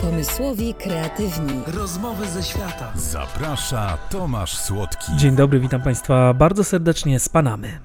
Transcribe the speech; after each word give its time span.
Pomysłowi, 0.00 0.74
kreatywni. 0.74 1.52
Rozmowy 1.66 2.26
ze 2.26 2.42
świata. 2.42 2.92
Zaprasza 2.96 3.98
Tomasz 4.10 4.56
Słodki. 4.56 5.16
Dzień 5.16 5.36
dobry, 5.36 5.60
witam 5.60 5.82
Państwa 5.82 6.34
bardzo 6.34 6.64
serdecznie 6.64 7.20
z 7.20 7.28
Panamy. 7.28 7.80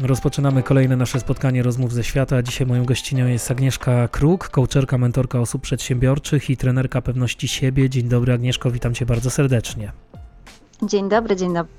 Rozpoczynamy 0.00 0.62
kolejne 0.62 0.96
nasze 0.96 1.20
spotkanie 1.20 1.62
rozmów 1.62 1.92
ze 1.92 2.04
świata. 2.04 2.42
Dzisiaj 2.42 2.66
moją 2.66 2.84
gościnią 2.84 3.26
jest 3.26 3.50
Agnieszka 3.50 4.08
Kruk, 4.08 4.48
coacherka, 4.48 4.98
mentorka 4.98 5.40
osób 5.40 5.62
przedsiębiorczych 5.62 6.50
i 6.50 6.56
trenerka 6.56 7.02
pewności 7.02 7.48
siebie. 7.48 7.90
Dzień 7.90 8.08
dobry 8.08 8.32
Agnieszko, 8.32 8.70
witam 8.70 8.94
Cię 8.94 9.06
bardzo 9.06 9.30
serdecznie. 9.30 9.92
Dzień 10.82 11.08
dobry, 11.08 11.36
dzień 11.36 11.54
dobry. 11.54 11.72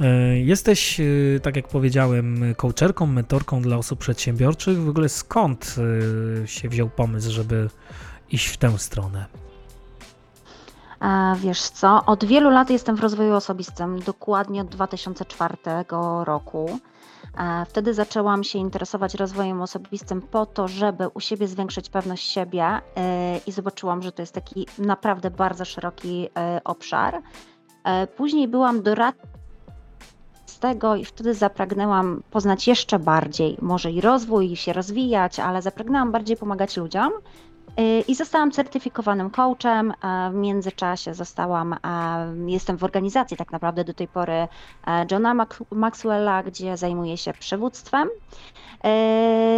E, 0.00 0.38
jesteś, 0.38 1.00
e, 1.00 1.04
tak 1.42 1.56
jak 1.56 1.68
powiedziałem, 1.68 2.54
coacherką, 2.56 3.06
mentorką 3.06 3.62
dla 3.62 3.76
osób 3.76 3.98
przedsiębiorczych. 3.98 4.78
W 4.78 4.88
ogóle 4.88 5.08
skąd 5.08 5.76
e, 6.42 6.48
się 6.48 6.68
wziął 6.68 6.88
pomysł, 6.88 7.30
żeby 7.30 7.68
iść 8.30 8.46
w 8.46 8.56
tę 8.56 8.78
stronę? 8.78 9.26
Wiesz 11.36 11.60
co, 11.60 12.04
od 12.06 12.24
wielu 12.24 12.50
lat 12.50 12.70
jestem 12.70 12.96
w 12.96 13.00
rozwoju 13.00 13.34
osobistym, 13.34 14.00
dokładnie 14.00 14.60
od 14.60 14.68
2004 14.68 15.56
roku. 16.24 16.78
Wtedy 17.68 17.94
zaczęłam 17.94 18.44
się 18.44 18.58
interesować 18.58 19.14
rozwojem 19.14 19.62
osobistym 19.62 20.22
po 20.22 20.46
to, 20.46 20.68
żeby 20.68 21.08
u 21.08 21.20
siebie 21.20 21.48
zwiększyć 21.48 21.90
pewność 21.90 22.30
siebie 22.30 22.80
i 23.46 23.52
zobaczyłam, 23.52 24.02
że 24.02 24.12
to 24.12 24.22
jest 24.22 24.34
taki 24.34 24.66
naprawdę 24.78 25.30
bardzo 25.30 25.64
szeroki 25.64 26.28
obszar. 26.64 27.22
Później 28.16 28.48
byłam 28.48 28.82
doradcą 28.82 29.31
i 30.98 31.04
wtedy 31.04 31.34
zapragnęłam 31.34 32.22
poznać 32.30 32.68
jeszcze 32.68 32.98
bardziej, 32.98 33.58
może 33.60 33.90
i 33.90 34.00
rozwój, 34.00 34.52
i 34.52 34.56
się 34.56 34.72
rozwijać, 34.72 35.40
ale 35.40 35.62
zapragnęłam 35.62 36.12
bardziej 36.12 36.36
pomagać 36.36 36.76
ludziom. 36.76 37.12
Y, 37.80 38.04
I 38.08 38.14
zostałam 38.14 38.50
certyfikowanym 38.50 39.30
coachem. 39.30 39.94
W 40.30 40.34
międzyczasie 40.34 41.14
zostałam, 41.14 41.76
jestem 42.46 42.76
w 42.76 42.84
organizacji 42.84 43.36
tak 43.36 43.52
naprawdę 43.52 43.84
do 43.84 43.94
tej 43.94 44.08
pory 44.08 44.48
Johna 45.10 45.46
Maxwella, 45.70 46.42
gdzie 46.42 46.76
zajmuję 46.76 47.16
się 47.16 47.32
przywództwem. 47.32 48.08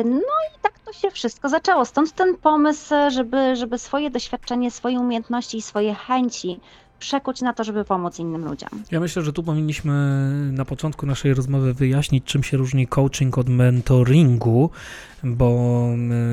No 0.05 0.21
i 0.21 0.59
tak 0.63 0.79
to 0.79 0.93
się 0.93 1.11
wszystko 1.11 1.49
zaczęło. 1.49 1.85
Stąd 1.85 2.13
ten 2.13 2.37
pomysł, 2.37 2.95
żeby, 3.09 3.57
żeby 3.57 3.79
swoje 3.79 4.11
doświadczenie, 4.11 4.71
swoje 4.71 5.01
umiejętności 5.01 5.59
i 5.59 5.63
swoje 5.63 5.95
chęci 5.95 6.61
przekuć 7.05 7.41
na 7.41 7.53
to, 7.53 7.65
żeby 7.65 7.85
pomóc 7.85 8.19
innym 8.19 8.45
ludziom. 8.45 8.69
Ja 8.91 9.01
myślę, 9.01 9.23
że 9.23 9.33
tu 9.33 9.43
powinniśmy 9.43 9.93
na 10.53 10.65
początku 10.65 11.07
naszej 11.07 11.35
rozmowy 11.35 11.75
wyjaśnić, 11.75 12.25
czym 12.25 12.43
się 12.43 12.57
różni 12.57 12.87
coaching 12.87 13.39
od 13.39 13.49
mentoringu, 13.49 14.71
bo 15.25 15.89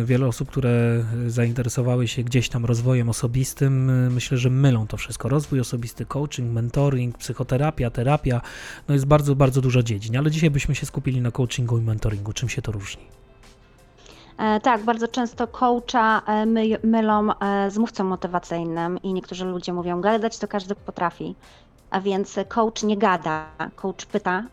wiele 0.06 0.28
osób, 0.28 0.50
które 0.50 1.04
zainteresowały 1.28 2.08
się 2.08 2.24
gdzieś 2.24 2.50
tam 2.50 2.66
rozwojem 2.66 3.10
osobistym, 3.10 4.12
myślę, 4.14 4.38
że 4.38 4.50
mylą 4.50 4.88
to 4.88 4.98
wszystko. 4.98 5.30
Rozwój 5.30 5.60
osobisty, 5.60 6.06
coaching, 6.06 6.54
mentoring, 6.54 7.18
psychoterapia, 7.18 7.90
terapia, 7.90 8.42
no 8.88 8.94
jest 8.94 9.06
bardzo, 9.06 9.36
bardzo 9.36 9.62
dużo 9.62 9.84
dziedzin, 9.84 10.18
ale 10.18 10.32
dzisiaj 10.32 10.50
byśmy 10.50 10.76
się 10.76 10.86
skupili 10.86 11.22
na 11.22 11.32
coachingu 11.32 11.78
i 11.78 11.82
mentoringu. 11.82 12.34
Czym 12.34 12.50
się 12.50 12.62
to 12.62 12.72
różni? 12.72 13.04
E, 14.38 14.60
tak, 14.60 14.84
bardzo 14.84 15.08
często 15.08 15.48
coacha 15.48 16.22
e, 16.28 16.46
my, 16.46 16.64
mylą 16.84 17.30
e, 17.40 17.72
z 17.72 17.78
mówcą 17.78 18.04
motywacyjnym 18.04 19.02
i 19.04 19.14
niektórzy 19.14 19.46
ludzie 19.46 19.74
mówią, 19.74 20.02
gadać 20.02 20.38
to 20.38 20.48
każdy 20.48 20.76
potrafi. 20.76 21.36
A 21.90 22.02
więc 22.02 22.40
coach 22.48 22.84
nie 22.84 22.98
gada, 22.98 23.46
coach 23.76 24.06
pyta, 24.06 24.44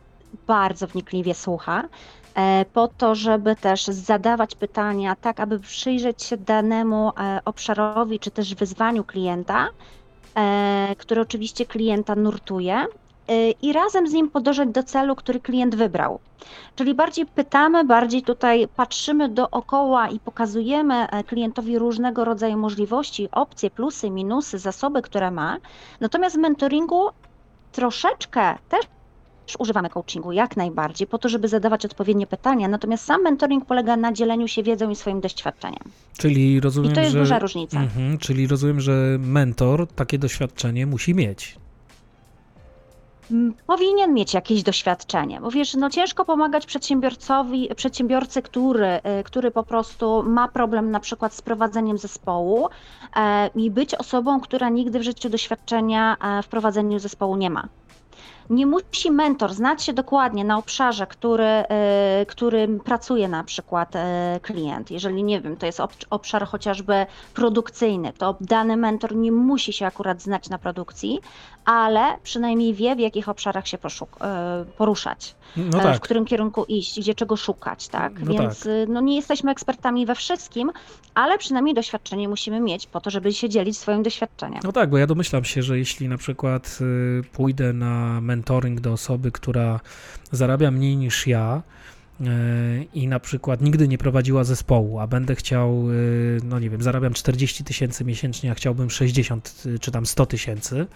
bardzo 0.46 0.86
wnikliwie 0.86 1.34
słucha, 1.34 1.84
po 2.72 2.88
to, 2.88 3.14
żeby 3.14 3.56
też 3.56 3.84
zadawać 3.86 4.54
pytania 4.54 5.16
tak, 5.16 5.40
aby 5.40 5.60
przyjrzeć 5.60 6.22
się 6.22 6.36
danemu 6.36 7.12
obszarowi 7.44 8.18
czy 8.18 8.30
też 8.30 8.54
wyzwaniu 8.54 9.04
klienta, 9.04 9.68
który 10.98 11.20
oczywiście 11.20 11.66
klienta 11.66 12.14
nurtuje 12.14 12.86
i 13.62 13.72
razem 13.72 14.08
z 14.08 14.12
nim 14.12 14.30
podążać 14.30 14.68
do 14.68 14.82
celu, 14.82 15.16
który 15.16 15.40
klient 15.40 15.74
wybrał. 15.74 16.20
Czyli 16.76 16.94
bardziej 16.94 17.26
pytamy, 17.26 17.84
bardziej 17.84 18.22
tutaj 18.22 18.68
patrzymy 18.76 19.28
dookoła 19.28 20.08
i 20.08 20.20
pokazujemy 20.20 20.94
e, 20.94 21.24
klientowi 21.24 21.78
różnego 21.78 22.24
rodzaju 22.24 22.56
możliwości, 22.56 23.28
opcje, 23.32 23.70
plusy, 23.70 24.10
minusy, 24.10 24.58
zasoby, 24.58 25.02
które 25.02 25.30
ma. 25.30 25.56
Natomiast 26.00 26.36
w 26.36 26.38
mentoringu 26.38 27.08
troszeczkę 27.72 28.58
też 28.68 28.80
używamy 29.58 29.90
coachingu 29.90 30.32
jak 30.32 30.56
najbardziej 30.56 31.06
po 31.06 31.18
to, 31.18 31.28
żeby 31.28 31.48
zadawać 31.48 31.84
odpowiednie 31.84 32.26
pytania, 32.26 32.68
natomiast 32.68 33.04
sam 33.04 33.22
mentoring 33.22 33.64
polega 33.64 33.96
na 33.96 34.12
dzieleniu 34.12 34.48
się 34.48 34.62
wiedzą 34.62 34.90
i 34.90 34.96
swoim 34.96 35.20
doświadczeniem. 35.20 35.82
Czyli 36.18 36.60
rozumiem, 36.60 36.92
I 36.92 36.94
to 36.94 37.00
jest 37.00 37.12
że, 37.12 37.18
duża 37.18 37.38
różnica. 37.38 37.80
Mhm, 37.80 38.18
czyli 38.18 38.46
rozumiem, 38.46 38.80
że 38.80 39.16
mentor 39.20 39.86
takie 39.86 40.18
doświadczenie 40.18 40.86
musi 40.86 41.14
mieć 41.14 41.56
powinien 43.66 44.14
mieć 44.14 44.34
jakieś 44.34 44.62
doświadczenie, 44.62 45.40
bo 45.40 45.50
wiesz, 45.50 45.74
no 45.74 45.90
ciężko 45.90 46.24
pomagać 46.24 46.66
przedsiębiorcowi, 46.66 47.68
przedsiębiorcy, 47.76 48.42
który, 48.42 48.86
y, 49.20 49.24
który 49.24 49.50
po 49.50 49.62
prostu 49.62 50.22
ma 50.22 50.48
problem 50.48 50.90
na 50.90 51.00
przykład 51.00 51.34
z 51.34 51.42
prowadzeniem 51.42 51.98
zespołu 51.98 52.68
e, 53.16 53.50
i 53.54 53.70
być 53.70 53.94
osobą, 53.94 54.40
która 54.40 54.68
nigdy 54.68 54.98
w 54.98 55.02
życiu 55.02 55.28
doświadczenia 55.28 56.16
e, 56.20 56.42
w 56.42 56.48
prowadzeniu 56.48 56.98
zespołu 56.98 57.36
nie 57.36 57.50
ma. 57.50 57.68
Nie 58.50 58.66
musi 58.66 59.10
mentor 59.10 59.54
znać 59.54 59.82
się 59.82 59.92
dokładnie 59.92 60.44
na 60.44 60.58
obszarze, 60.58 61.06
który, 61.06 61.44
e, 61.44 62.26
którym 62.28 62.80
pracuje 62.80 63.28
na 63.28 63.44
przykład 63.44 63.96
e, 63.96 64.40
klient. 64.42 64.90
Jeżeli 64.90 65.24
nie 65.24 65.40
wiem, 65.40 65.56
to 65.56 65.66
jest 65.66 65.80
obszar 66.10 66.46
chociażby 66.46 67.06
produkcyjny, 67.34 68.12
to 68.12 68.36
dany 68.40 68.76
mentor 68.76 69.16
nie 69.16 69.32
musi 69.32 69.72
się 69.72 69.86
akurat 69.86 70.22
znać 70.22 70.48
na 70.48 70.58
produkcji, 70.58 71.20
ale 71.64 72.18
przynajmniej 72.22 72.74
wie, 72.74 72.96
w 72.96 72.98
jakich 72.98 73.28
obszarach 73.28 73.68
się 73.68 73.78
e, 74.20 74.64
poruszać, 74.76 75.34
no 75.56 75.78
tak. 75.80 75.96
w 75.96 76.00
którym 76.00 76.24
kierunku 76.24 76.64
iść, 76.64 77.00
gdzie 77.00 77.14
czego 77.14 77.36
szukać, 77.36 77.88
tak? 77.88 78.20
No 78.20 78.32
Więc 78.32 78.58
tak. 78.58 78.72
no, 78.88 79.00
nie 79.00 79.16
jesteśmy 79.16 79.50
ekspertami 79.50 80.06
we 80.06 80.14
wszystkim, 80.14 80.72
ale 81.14 81.38
przynajmniej 81.38 81.74
doświadczenie 81.74 82.28
musimy 82.28 82.60
mieć 82.60 82.86
po 82.86 83.00
to, 83.00 83.10
żeby 83.10 83.32
się 83.32 83.48
dzielić 83.48 83.78
swoim 83.78 84.02
doświadczeniem. 84.02 84.60
No 84.64 84.72
tak, 84.72 84.90
bo 84.90 84.98
ja 84.98 85.06
domyślam 85.06 85.44
się, 85.44 85.62
że 85.62 85.78
jeśli 85.78 86.08
na 86.08 86.18
przykład 86.18 86.78
y, 86.80 87.22
pójdę 87.32 87.72
na 87.72 88.20
mentor 88.20 88.37
mentoring 88.38 88.80
do 88.80 88.92
osoby, 88.92 89.32
która 89.32 89.80
zarabia 90.32 90.70
mniej 90.70 90.96
niż 90.96 91.26
ja, 91.26 91.62
i 92.94 93.08
na 93.08 93.20
przykład 93.20 93.60
nigdy 93.60 93.88
nie 93.88 93.98
prowadziła 93.98 94.44
zespołu, 94.44 94.98
a 94.98 95.06
będę 95.06 95.34
chciał, 95.34 95.90
y, 95.90 96.40
no 96.44 96.58
nie 96.58 96.70
wiem, 96.70 96.82
zarabiam 96.82 97.12
40 97.12 97.64
tysięcy 97.64 98.04
miesięcznie, 98.04 98.50
a 98.50 98.54
chciałbym 98.54 98.90
60 98.90 99.62
y, 99.66 99.78
czy 99.78 99.90
tam 99.90 100.06
100 100.06 100.26
tysięcy, 100.26 100.86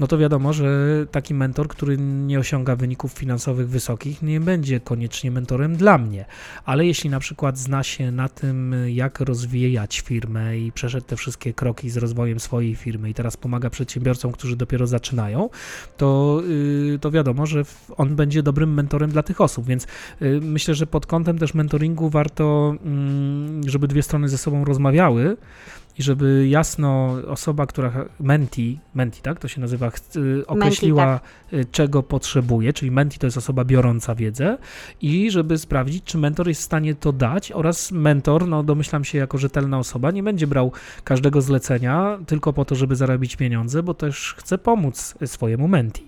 no 0.00 0.06
to 0.06 0.18
wiadomo, 0.18 0.52
że 0.52 0.66
taki 1.10 1.34
mentor, 1.34 1.68
który 1.68 1.98
nie 1.98 2.38
osiąga 2.38 2.76
wyników 2.76 3.12
finansowych 3.12 3.68
wysokich, 3.68 4.22
nie 4.22 4.40
będzie 4.40 4.80
koniecznie 4.80 5.30
mentorem 5.30 5.76
dla 5.76 5.98
mnie. 5.98 6.24
Ale 6.64 6.86
jeśli 6.86 7.10
na 7.10 7.20
przykład 7.20 7.58
zna 7.58 7.82
się 7.82 8.12
na 8.12 8.28
tym, 8.28 8.74
jak 8.88 9.20
rozwijać 9.20 10.00
firmę 10.00 10.58
i 10.58 10.72
przeszedł 10.72 11.06
te 11.06 11.16
wszystkie 11.16 11.54
kroki 11.54 11.90
z 11.90 11.96
rozwojem 11.96 12.40
swojej 12.40 12.74
firmy 12.74 13.10
i 13.10 13.14
teraz 13.14 13.36
pomaga 13.36 13.70
przedsiębiorcom, 13.70 14.32
którzy 14.32 14.56
dopiero 14.56 14.86
zaczynają, 14.86 15.50
to, 15.96 16.42
y, 16.94 16.98
to 17.00 17.10
wiadomo, 17.10 17.46
że 17.46 17.62
on 17.96 18.16
będzie 18.16 18.42
dobrym 18.42 18.74
mentorem 18.74 19.10
dla 19.10 19.22
tych 19.22 19.40
osób, 19.40 19.66
więc 19.66 19.86
myślę, 20.40 20.59
myślę, 20.60 20.74
że 20.74 20.86
pod 20.86 21.06
kątem 21.06 21.38
też 21.38 21.54
mentoringu 21.54 22.10
warto, 22.10 22.74
mm, 22.84 23.68
żeby 23.68 23.88
dwie 23.88 24.02
strony 24.02 24.28
ze 24.28 24.38
sobą 24.38 24.64
rozmawiały 24.64 25.36
i 25.98 26.02
żeby 26.02 26.48
jasno 26.48 27.16
osoba, 27.28 27.66
która 27.66 28.04
menti, 28.20 28.78
menti, 28.94 29.22
tak 29.22 29.38
to 29.38 29.48
się 29.48 29.60
nazywa, 29.60 29.90
y, 30.16 30.46
określiła 30.46 31.06
menti, 31.06 31.24
tak. 31.50 31.60
Y, 31.60 31.64
czego 31.64 32.02
potrzebuje, 32.02 32.72
czyli 32.72 32.90
menti 32.90 33.18
to 33.18 33.26
jest 33.26 33.36
osoba 33.36 33.64
biorąca 33.64 34.14
wiedzę 34.14 34.58
i 35.00 35.30
żeby 35.30 35.58
sprawdzić, 35.58 36.04
czy 36.04 36.18
mentor 36.18 36.48
jest 36.48 36.60
w 36.60 36.64
stanie 36.64 36.94
to 36.94 37.12
dać 37.12 37.52
oraz 37.52 37.92
mentor, 37.92 38.48
no 38.48 38.62
domyślam 38.62 39.04
się 39.04 39.18
jako 39.18 39.38
rzetelna 39.38 39.78
osoba, 39.78 40.10
nie 40.10 40.22
będzie 40.22 40.46
brał 40.46 40.72
każdego 41.04 41.40
zlecenia 41.40 42.18
tylko 42.26 42.52
po 42.52 42.64
to, 42.64 42.74
żeby 42.74 42.96
zarobić 42.96 43.36
pieniądze, 43.36 43.82
bo 43.82 43.94
też 43.94 44.34
chce 44.38 44.58
pomóc 44.58 45.14
swojemu 45.26 45.68
menti. 45.68 46.06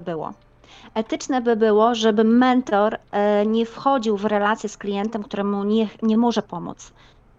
Było. 0.00 0.34
Etyczne 0.94 1.40
by 1.40 1.56
było, 1.56 1.94
żeby 1.94 2.24
mentor 2.24 2.96
e, 3.10 3.46
nie 3.46 3.66
wchodził 3.66 4.16
w 4.16 4.24
relację 4.24 4.68
z 4.68 4.76
klientem, 4.76 5.22
któremu 5.22 5.64
nie, 5.64 5.88
nie 6.02 6.18
może 6.18 6.42
pomóc. 6.42 6.92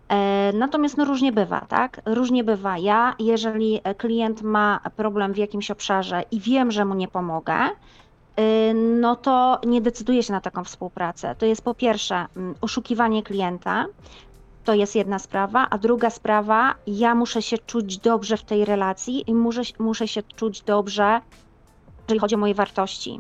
E, 0.10 0.52
natomiast 0.54 0.98
no 0.98 1.06
różnie 1.06 1.32
bywa, 1.32 1.62
tak? 1.62 2.02
Różnie 2.06 2.44
bywa. 2.44 2.78
Ja, 2.78 3.16
jeżeli 3.20 3.82
klient 3.98 4.42
ma 4.42 4.80
problem 4.96 5.34
w 5.34 5.38
jakimś 5.38 5.72
obszarze 5.72 6.24
i 6.32 6.40
wiem, 6.40 6.72
że 6.72 6.86
mu 6.86 6.96
nie 6.96 7.08
pomogę, 7.08 7.56
e, 8.36 8.74
no 8.74 9.16
to 9.16 9.60
nie 9.66 9.82
decyduję 9.82 10.24
się 10.24 10.34
na 10.34 10.42
taką 10.42 10.64
współpracę. 10.64 11.36
To 11.36 11.46
jest 11.46 11.64
po 11.64 11.74
pierwsze 11.74 12.26
oszukiwanie 12.62 13.24
klienta, 13.24 13.86
to 14.64 14.74
jest 14.74 14.96
jedna 14.96 15.20
sprawa, 15.20 15.68
a 15.70 15.78
druga 15.78 16.10
sprawa, 16.10 16.76
ja 16.88 17.16
muszę 17.16 17.42
się 17.42 17.58
czuć 17.58 17.98
dobrze 17.98 18.38
w 18.38 18.44
tej 18.44 18.66
relacji 18.66 19.30
i 19.30 19.36
muszę, 19.36 19.62
muszę 19.80 20.08
się 20.08 20.24
czuć 20.24 20.62
dobrze 20.62 21.22
jeżeli 22.12 22.20
chodzi 22.20 22.36
o 22.36 22.38
moje 22.38 22.54
wartości. 22.54 23.20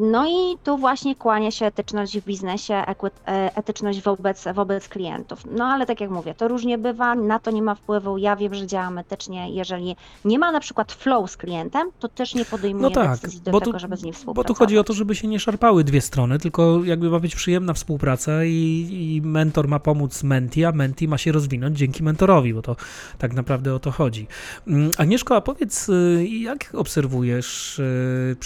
No 0.00 0.26
i 0.28 0.58
tu 0.64 0.78
właśnie 0.78 1.16
kłania 1.16 1.50
się 1.50 1.66
etyczność 1.66 2.18
w 2.18 2.24
biznesie, 2.24 2.74
e, 2.74 3.56
etyczność 3.56 4.02
wobec, 4.02 4.44
wobec 4.54 4.88
klientów. 4.88 5.40
No 5.50 5.64
ale 5.64 5.86
tak 5.86 6.00
jak 6.00 6.10
mówię, 6.10 6.34
to 6.34 6.48
różnie 6.48 6.78
bywa, 6.78 7.14
na 7.14 7.38
to 7.38 7.50
nie 7.50 7.62
ma 7.62 7.74
wpływu. 7.74 8.18
Ja 8.18 8.36
wiem, 8.36 8.54
że 8.54 8.66
działam 8.66 8.98
etycznie. 8.98 9.50
Jeżeli 9.50 9.96
nie 10.24 10.38
ma 10.38 10.52
na 10.52 10.60
przykład 10.60 10.92
flow 10.92 11.30
z 11.30 11.36
klientem, 11.36 11.90
to 12.00 12.08
też 12.08 12.34
nie 12.34 12.44
podejmuję 12.44 12.82
No 12.82 12.90
tak, 12.90 13.10
decyzji 13.10 13.40
do 13.40 13.50
bo 13.50 13.60
tego, 13.60 13.72
tu, 13.72 13.78
żeby 13.78 13.96
z 13.96 14.02
nim 14.02 14.12
bo 14.12 14.18
współpracować. 14.18 14.46
tu 14.58 14.64
chodzi 14.64 14.78
o 14.78 14.84
to, 14.84 14.92
żeby 14.92 15.14
się 15.14 15.28
nie 15.28 15.40
szarpały 15.40 15.84
dwie 15.84 16.00
strony, 16.00 16.38
tylko 16.38 16.84
jakby 16.84 17.10
ma 17.10 17.20
być 17.20 17.34
przyjemna 17.36 17.72
współpraca 17.74 18.44
i, 18.44 18.88
i 18.90 19.22
mentor 19.24 19.68
ma 19.68 19.78
pomóc 19.78 20.22
menti, 20.22 20.64
a 20.64 20.72
menti 20.72 21.08
ma 21.08 21.18
się 21.18 21.32
rozwinąć 21.32 21.78
dzięki 21.78 22.02
mentorowi, 22.02 22.54
bo 22.54 22.62
to 22.62 22.76
tak 23.18 23.34
naprawdę 23.34 23.74
o 23.74 23.78
to 23.78 23.90
chodzi. 23.90 24.26
Mm, 24.66 24.90
Agnieszko, 24.98 25.36
a 25.36 25.40
powiedz, 25.40 25.88
y, 25.88 26.26
jak 26.28 26.70
obserwujesz 26.74 27.78
y, 27.78 28.36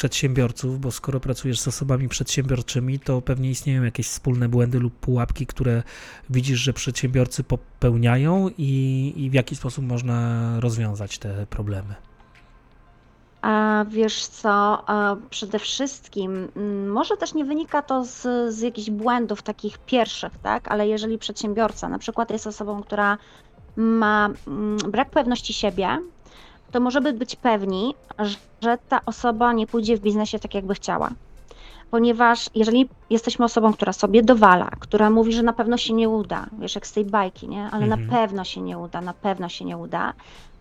przedsiębiorców, 0.74 0.80
bo 0.80 0.90
skoro 0.90 1.20
pracujesz 1.20 1.60
z 1.60 1.68
osobami 1.68 2.08
przedsiębiorczymi, 2.08 2.98
to 2.98 3.20
pewnie 3.20 3.50
istnieją 3.50 3.82
jakieś 3.82 4.08
wspólne 4.08 4.48
błędy 4.48 4.80
lub 4.80 4.94
pułapki, 4.94 5.46
które 5.46 5.82
widzisz, 6.30 6.58
że 6.60 6.72
przedsiębiorcy 6.72 7.44
popełniają 7.44 8.50
i, 8.58 9.12
i 9.16 9.30
w 9.30 9.34
jaki 9.34 9.56
sposób 9.56 9.84
można 9.84 10.60
rozwiązać 10.60 11.18
te 11.18 11.46
problemy. 11.46 11.94
A 13.42 13.84
wiesz 13.88 14.26
co, 14.26 14.84
przede 15.30 15.58
wszystkim, 15.58 16.48
mm, 16.56 16.92
może 16.92 17.16
też 17.16 17.34
nie 17.34 17.44
wynika 17.44 17.82
to 17.82 18.04
z, 18.04 18.54
z 18.54 18.60
jakichś 18.60 18.90
błędów 18.90 19.42
takich 19.42 19.78
pierwszych, 19.78 20.32
tak? 20.42 20.68
Ale 20.68 20.88
jeżeli 20.88 21.18
przedsiębiorca 21.18 21.88
na 21.88 21.98
przykład 21.98 22.30
jest 22.30 22.46
osobą, 22.46 22.82
która 22.82 23.18
ma 23.76 24.30
mm, 24.46 24.78
brak 24.90 25.10
pewności 25.10 25.52
siebie, 25.52 25.98
to 26.74 26.80
możemy 26.80 27.12
być 27.12 27.36
pewni, 27.36 27.94
że 28.62 28.78
ta 28.88 29.00
osoba 29.06 29.52
nie 29.52 29.66
pójdzie 29.66 29.96
w 29.96 30.00
biznesie 30.00 30.38
tak, 30.38 30.54
jakby 30.54 30.74
chciała. 30.74 31.10
Ponieważ 31.90 32.50
jeżeli 32.54 32.88
jesteśmy 33.10 33.44
osobą, 33.44 33.72
która 33.72 33.92
sobie 33.92 34.22
dowala, 34.22 34.70
która 34.80 35.10
mówi, 35.10 35.32
że 35.32 35.42
na 35.42 35.52
pewno 35.52 35.76
się 35.76 35.92
nie 35.92 36.08
uda, 36.08 36.46
wiesz, 36.58 36.74
jak 36.74 36.86
z 36.86 36.92
tej 36.92 37.04
bajki, 37.04 37.48
nie? 37.48 37.62
Ale 37.72 37.84
Mhm. 37.84 37.90
na 38.06 38.16
pewno 38.16 38.44
się 38.44 38.60
nie 38.60 38.78
uda, 38.78 39.00
na 39.00 39.14
pewno 39.14 39.48
się 39.48 39.64
nie 39.64 39.76
uda, 39.76 40.12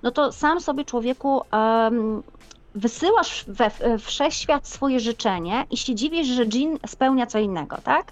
no 0.04 0.12
to 0.12 0.32
sam 0.32 0.62
sobie 0.62 0.86
człowieku 0.86 1.42
em, 1.52 2.24
wysyłasz 2.76 3.46
we 3.48 3.72
wszechświat 4.00 4.68
swoje 4.68 5.00
życzenie 5.00 5.66
i 5.72 5.78
się 5.78 5.96
dziwisz, 5.96 6.28
że 6.28 6.46
dżin 6.46 6.78
spełnia 6.88 7.26
co 7.26 7.40
innego, 7.40 7.78
tak? 7.84 8.12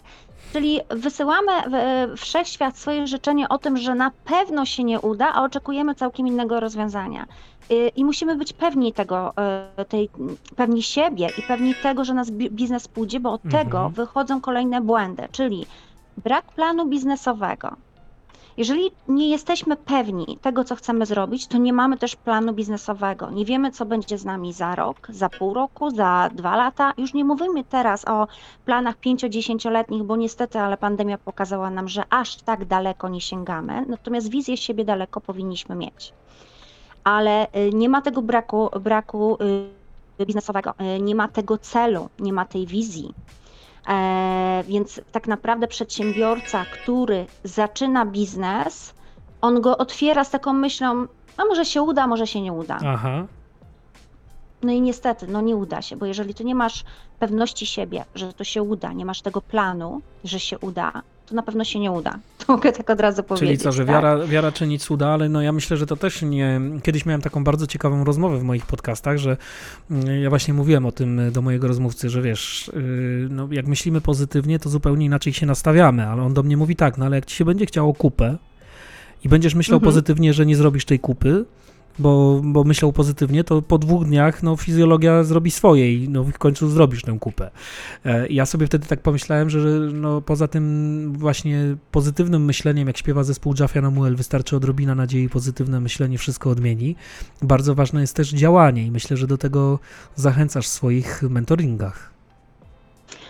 Czyli 0.53 0.79
wysyłamy 0.89 1.51
w 1.67 2.19
wszechświat 2.19 2.77
swoje 2.77 3.07
życzenie 3.07 3.49
o 3.49 3.57
tym, 3.57 3.77
że 3.77 3.95
na 3.95 4.11
pewno 4.25 4.65
się 4.65 4.83
nie 4.83 5.01
uda, 5.01 5.31
a 5.33 5.43
oczekujemy 5.43 5.95
całkiem 5.95 6.27
innego 6.27 6.59
rozwiązania. 6.59 7.25
Y, 7.71 7.91
I 7.95 8.05
musimy 8.05 8.35
być 8.35 8.53
pewni 8.53 8.93
tego, 8.93 9.33
y, 9.81 9.85
tej, 9.85 10.09
pewni 10.55 10.83
siebie 10.83 11.29
i 11.37 11.41
pewni 11.41 11.75
tego, 11.75 12.05
że 12.05 12.13
nasz 12.13 12.31
bi- 12.31 12.49
biznes 12.51 12.87
pójdzie, 12.87 13.19
bo 13.19 13.31
od 13.33 13.45
Mhm. 13.45 13.65
tego 13.65 13.89
wychodzą 13.89 14.41
kolejne 14.41 14.81
błędy, 14.81 15.27
czyli 15.31 15.65
brak 16.23 16.45
planu 16.51 16.85
biznesowego. 16.85 17.75
Jeżeli 18.57 18.91
nie 19.07 19.29
jesteśmy 19.29 19.75
pewni 19.75 20.37
tego, 20.41 20.63
co 20.63 20.75
chcemy 20.75 21.05
zrobić, 21.05 21.47
to 21.47 21.57
nie 21.57 21.73
mamy 21.73 21.97
też 21.97 22.15
planu 22.15 22.53
biznesowego. 22.53 23.31
Nie 23.31 23.45
wiemy, 23.45 23.71
co 23.71 23.85
będzie 23.85 24.17
z 24.17 24.25
nami 24.25 24.53
za 24.53 24.75
rok, 24.75 25.07
za 25.09 25.29
pół 25.29 25.53
roku, 25.53 25.89
za 25.89 26.29
dwa 26.33 26.55
lata. 26.55 26.93
Już 26.97 27.13
nie 27.13 27.25
mówimy 27.25 27.63
teraz 27.63 28.07
o 28.07 28.27
planach 28.65 28.95
5-10-letnich, 28.99 30.03
bo 30.03 30.15
niestety, 30.15 30.59
ale 30.59 30.77
pandemia 30.77 31.17
pokazała 31.17 31.69
nam, 31.69 31.87
że 31.87 32.03
aż 32.09 32.35
tak 32.35 32.65
daleko 32.65 33.09
nie 33.09 33.21
sięgamy. 33.21 33.85
Natomiast 33.87 34.29
wizję 34.29 34.57
siebie 34.57 34.85
daleko 34.85 35.21
powinniśmy 35.21 35.75
mieć. 35.75 36.13
Ale 37.03 37.47
y, 37.55 37.69
nie 37.73 37.89
ma 37.89 38.01
tego 38.01 38.21
braku, 38.21 38.69
braku 38.79 39.37
y, 40.19 40.25
biznesowego, 40.25 40.73
y, 40.97 41.01
nie 41.01 41.15
ma 41.15 41.27
tego 41.27 41.57
celu, 41.57 42.09
nie 42.19 42.33
ma 42.33 42.45
tej 42.45 42.67
wizji. 42.67 43.13
E, 43.87 44.63
więc 44.67 45.01
tak 45.11 45.27
naprawdę 45.27 45.67
przedsiębiorca, 45.67 46.65
który 46.65 47.25
zaczyna 47.43 48.05
biznes, 48.05 48.93
on 49.41 49.61
go 49.61 49.77
otwiera 49.77 50.23
z 50.23 50.29
taką 50.29 50.53
myślą, 50.53 51.07
a 51.37 51.45
może 51.45 51.65
się 51.65 51.81
uda, 51.81 52.07
może 52.07 52.27
się 52.27 52.41
nie 52.41 52.53
uda. 52.53 52.79
Aha. 52.85 53.25
No 54.63 54.71
i 54.71 54.81
niestety, 54.81 55.27
no 55.27 55.41
nie 55.41 55.55
uda 55.55 55.81
się, 55.81 55.95
bo 55.95 56.05
jeżeli 56.05 56.33
ty 56.33 56.43
nie 56.43 56.55
masz 56.55 56.83
pewności 57.19 57.65
siebie, 57.65 58.05
że 58.15 58.33
to 58.33 58.43
się 58.43 58.63
uda, 58.63 58.93
nie 58.93 59.05
masz 59.05 59.21
tego 59.21 59.41
planu, 59.41 60.01
że 60.23 60.39
się 60.39 60.59
uda, 60.59 60.91
to 61.25 61.35
na 61.35 61.43
pewno 61.43 61.63
się 61.63 61.79
nie 61.79 61.91
uda. 61.91 62.19
Mogę 62.47 62.71
tak 62.71 62.89
od 62.89 62.99
razu 62.99 63.23
powiedzieć. 63.23 63.49
Czyli 63.49 63.57
co, 63.57 63.71
że 63.71 63.85
tak? 63.85 63.95
wiara, 63.95 64.17
wiara 64.27 64.51
czyni 64.51 64.79
cuda, 64.79 65.07
ale 65.07 65.29
no 65.29 65.41
ja 65.41 65.51
myślę, 65.51 65.77
że 65.77 65.85
to 65.85 65.95
też 65.95 66.21
nie... 66.21 66.61
Kiedyś 66.83 67.05
miałem 67.05 67.21
taką 67.21 67.43
bardzo 67.43 67.67
ciekawą 67.67 68.03
rozmowę 68.03 68.37
w 68.39 68.43
moich 68.43 68.65
podcastach, 68.65 69.17
że 69.17 69.37
mm, 69.91 70.21
ja 70.21 70.29
właśnie 70.29 70.53
mówiłem 70.53 70.85
o 70.85 70.91
tym 70.91 71.21
do 71.31 71.41
mojego 71.41 71.67
rozmówcy, 71.67 72.09
że 72.09 72.21
wiesz, 72.21 72.71
yy, 72.73 73.27
no 73.29 73.47
jak 73.51 73.67
myślimy 73.67 74.01
pozytywnie, 74.01 74.59
to 74.59 74.69
zupełnie 74.69 75.05
inaczej 75.05 75.33
się 75.33 75.45
nastawiamy, 75.45 76.07
ale 76.07 76.21
on 76.23 76.33
do 76.33 76.43
mnie 76.43 76.57
mówi 76.57 76.75
tak, 76.75 76.97
no 76.97 77.05
ale 77.05 77.15
jak 77.15 77.25
ci 77.25 77.35
się 77.35 77.45
będzie 77.45 77.65
chciało 77.65 77.93
kupę 77.93 78.37
i 79.23 79.29
będziesz 79.29 79.55
myślał 79.55 79.77
Mhm. 79.77 79.91
pozytywnie, 79.93 80.33
że 80.33 80.45
nie 80.45 80.55
zrobisz 80.55 80.85
tej 80.85 80.99
kupy, 80.99 81.45
bo, 81.99 82.41
bo 82.43 82.63
myślał 82.63 82.93
pozytywnie, 82.93 83.43
to 83.43 83.61
po 83.61 83.77
dwóch 83.77 84.05
dniach 84.05 84.43
no, 84.43 84.55
fizjologia 84.55 85.23
zrobi 85.23 85.51
swoje 85.51 85.95
i 85.95 86.09
no, 86.09 86.23
w 86.23 86.37
końcu 86.37 86.69
zrobisz 86.69 87.01
tę 87.01 87.17
kupę. 87.19 87.51
E, 88.05 88.27
Ja 88.27 88.45
sobie 88.45 88.67
wtedy 88.67 88.87
tak 88.87 89.01
pomyślałem, 89.01 89.49
że 89.49 89.59
no, 89.93 90.21
poza 90.21 90.47
tym 90.47 91.13
właśnie 91.17 91.75
pozytywnym 91.91 92.45
myśleniem, 92.45 92.87
jak 92.87 92.97
śpiewa 92.97 93.23
zespół 93.23 93.53
Jaffa 93.59 93.81
Namuel, 93.81 94.15
wystarczy 94.15 94.55
odrobina 94.55 94.95
nadziei, 94.95 95.29
pozytywne 95.29 95.79
myślenie 95.79 96.17
wszystko 96.17 96.49
odmieni. 96.49 96.95
Bardzo 97.41 97.75
ważne 97.75 98.01
jest 98.01 98.15
też 98.15 98.29
działanie 98.29 98.85
i 98.85 98.91
myślę, 98.91 99.17
że 99.17 99.27
do 99.27 99.37
tego 99.37 99.79
zachęcasz 100.15 100.65
w 100.65 100.71
swoich 100.71 101.23
mentoringach. 101.23 102.11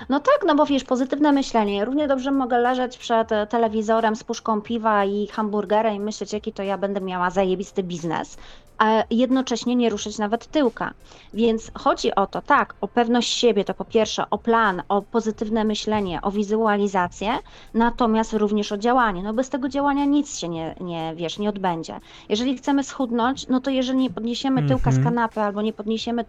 No 0.10 0.20
tak, 0.20 0.40
no 0.48 0.56
bo 0.56 0.66
wiesz, 0.66 0.84
pozytywne 0.84 1.32
myślenie. 1.32 1.86
Równie 1.86 2.08
dobrze 2.08 2.32
mogę 2.32 2.58
leżeć 2.60 2.98
przed 2.98 3.32
e, 3.32 3.48
telewizorem 3.48 4.16
z 4.16 4.24
puszką 4.24 4.62
piwa 4.62 5.06
i 5.06 5.28
hamburgerem 5.28 5.96
i 5.96 6.00
myśleć, 6.00 6.34
jaki 6.34 6.54
to 6.54 6.64
ja 6.64 6.78
będę 6.78 7.02
miała 7.02 7.30
zajebisty 7.30 7.84
biznes, 7.84 8.38
a 8.78 9.04
jednocześnie 9.10 9.76
nie 9.76 9.90
ruszyć 9.90 10.18
nawet 10.18 10.48
tyłka. 10.48 10.94
Więc 11.34 11.72
chodzi 11.78 12.16
o 12.16 12.28
to, 12.28 12.42
tak, 12.42 12.76
o 12.82 12.88
pewność 12.88 13.34
siebie, 13.34 13.66
to 13.66 13.74
po 13.74 13.86
pierwsze 13.86 14.30
o 14.30 14.38
plan, 14.38 14.82
o 14.90 15.02
pozytywne 15.02 15.64
myślenie, 15.64 16.22
o 16.22 16.32
wizualizację, 16.32 17.38
natomiast 17.74 18.34
również 18.34 18.72
o 18.72 18.78
działanie. 18.78 19.24
No 19.24 19.34
bez 19.34 19.50
tego 19.50 19.70
działania 19.70 20.06
nic 20.06 20.38
się 20.40 20.50
nie, 20.50 20.76
nie 20.80 21.14
wiesz, 21.16 21.40
nie 21.40 21.50
odbędzie. 21.50 22.00
Jeżeli 22.30 22.58
chcemy 22.58 22.84
schudnąć, 22.84 23.48
no 23.48 23.62
to 23.62 23.70
jeżeli 23.70 24.00
nie 24.00 24.10
podniesiemy 24.10 24.68
tyłka 24.68 24.92
z 24.92 24.98
Mhm. 24.98 25.16
kanapy 25.16 25.42
albo 25.42 25.62
nie 25.62 25.74
podniesiemy 25.74 26.26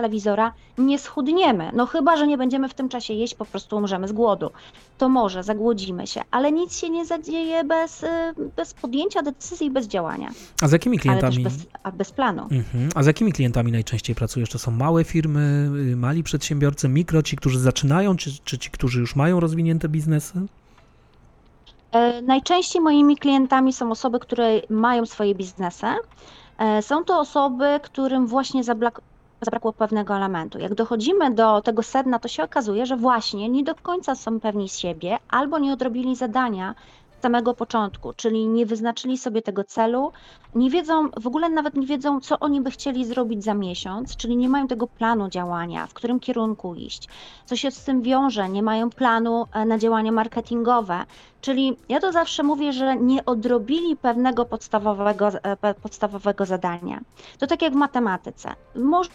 telewizora, 0.00 0.52
nie 0.78 0.98
schudniemy. 0.98 1.70
No 1.74 1.86
chyba, 1.86 2.16
że 2.16 2.26
nie 2.26 2.38
będziemy 2.38 2.68
w 2.68 2.74
tym 2.74 2.88
czasie 2.88 3.14
jeść, 3.14 3.34
po 3.34 3.44
prostu 3.44 3.76
umrzemy 3.76 4.08
z 4.08 4.12
głodu. 4.12 4.50
To 4.98 5.08
może 5.08 5.42
zagłodzimy 5.42 6.06
się, 6.06 6.20
ale 6.30 6.52
nic 6.52 6.78
się 6.78 6.90
nie 6.90 7.06
zadzieje 7.06 7.64
bez, 7.64 8.02
y, 8.02 8.08
bez 8.56 8.74
podjęcia 8.74 9.22
decyzji 9.22 9.66
i 9.66 9.70
bez 9.70 9.86
działania, 9.86 10.30
A 10.62 10.68
z 10.68 10.72
jakimi 10.72 10.98
klientami? 10.98 11.38
bez, 11.44 11.54
a 11.82 11.92
bez 11.92 12.12
planu. 12.12 12.42
Mhm. 12.42 12.88
A 12.94 13.02
z 13.02 13.06
jakimi 13.06 13.32
klientami 13.32 13.72
najczęściej 13.72 14.16
pracujesz? 14.16 14.48
To 14.50 14.58
są 14.58 14.70
małe 14.70 15.04
firmy, 15.04 15.70
y, 15.92 15.96
mali 15.96 16.22
przedsiębiorcy, 16.22 16.88
mikro, 16.88 17.22
ci, 17.22 17.36
którzy 17.36 17.58
zaczynają, 17.60 18.16
czy, 18.16 18.30
czy 18.44 18.58
ci, 18.58 18.70
którzy 18.70 19.00
już 19.00 19.16
mają 19.16 19.40
rozwinięte 19.40 19.88
biznesy? 19.88 20.40
E, 21.92 22.22
Najczęściej 22.22 22.82
moimi 22.82 23.16
klientami 23.16 23.72
są 23.72 23.90
osoby, 23.90 24.18
które 24.20 24.60
mają 24.70 25.06
swoje 25.06 25.34
biznesy. 25.34 25.86
E, 26.58 26.82
Są 26.82 27.04
to 27.04 27.20
osoby, 27.20 27.64
którym 27.82 28.26
właśnie 28.26 28.64
zabrakło 29.42 29.72
pewnego 29.72 30.16
elementu. 30.16 30.58
Jak 30.58 30.74
dochodzimy 30.74 31.30
do 31.30 31.60
tego 31.62 31.82
sedna, 31.82 32.18
to 32.18 32.28
się 32.28 32.42
okazuje, 32.42 32.86
że 32.86 32.96
właśnie 32.96 33.48
nie 33.48 33.64
do 33.64 33.74
końca 33.74 34.14
są 34.14 34.40
pewni 34.40 34.68
siebie 34.68 35.18
albo 35.28 35.58
nie 35.58 35.72
odrobili 35.72 36.16
zadania 36.16 36.74
z 37.18 37.22
samego 37.22 37.54
początku, 37.54 38.12
czyli 38.12 38.48
nie 38.48 38.66
wyznaczyli 38.66 39.18
sobie 39.18 39.42
tego 39.42 39.64
celu, 39.64 40.12
nie 40.54 40.70
wiedzą, 40.70 41.08
w 41.20 41.26
ogóle 41.26 41.48
nawet 41.48 41.74
nie 41.74 41.86
wiedzą, 41.86 42.20
co 42.20 42.38
oni 42.38 42.60
by 42.60 42.70
chcieli 42.70 43.04
zrobić 43.04 43.44
za 43.44 43.54
miesiąc, 43.54 44.16
czyli 44.16 44.36
nie 44.36 44.48
mają 44.48 44.68
tego 44.68 44.86
planu 44.86 45.28
działania, 45.28 45.86
w 45.86 45.94
którym 45.94 46.20
kierunku 46.20 46.74
iść. 46.74 47.08
Co 47.44 47.56
się 47.56 47.70
z 47.70 47.84
tym 47.84 48.02
wiąże? 48.02 48.48
Nie 48.48 48.62
mają 48.62 48.90
planu 48.90 49.46
e, 49.52 49.64
na 49.64 49.78
działania 49.78 50.12
marketingowe, 50.12 51.04
Czyli 51.40 51.76
ja 51.88 52.00
to 52.00 52.12
zawsze 52.12 52.42
mówię, 52.42 52.72
że 52.72 52.96
nie 52.96 53.24
odrobili 53.24 53.96
pewnego 53.96 54.44
podstawowego, 54.44 55.28
e, 55.42 55.74
podstawowego 55.74 56.46
zadania. 56.46 57.00
To 57.38 57.46
tak 57.46 57.62
jak 57.62 57.72
w 57.72 57.76
matematyce. 57.76 58.54
Możesz 58.74 59.12